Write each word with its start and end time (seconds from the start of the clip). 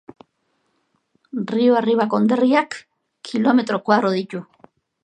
Rio 1.51 1.77
Arriba 1.81 2.09
konderriak 2.15 2.81
kilometro 3.31 3.83
koadro 3.91 4.15
ditu. 4.19 4.45